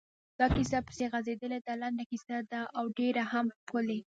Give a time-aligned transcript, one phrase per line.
[0.39, 3.99] دا کیسه پسې غځېدلې ده، لنډه کیسه ده او ډېره هم ښکلې.